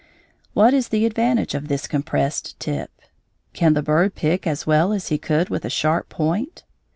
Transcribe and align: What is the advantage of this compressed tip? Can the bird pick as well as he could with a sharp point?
What 0.53 0.73
is 0.73 0.87
the 0.87 1.05
advantage 1.05 1.53
of 1.53 1.67
this 1.67 1.85
compressed 1.85 2.59
tip? 2.59 2.89
Can 3.53 3.75
the 3.75 3.83
bird 3.83 4.15
pick 4.15 4.47
as 4.47 4.65
well 4.65 4.91
as 4.93 5.09
he 5.09 5.19
could 5.19 5.49
with 5.49 5.63
a 5.63 5.69
sharp 5.69 6.09
point? 6.09 6.63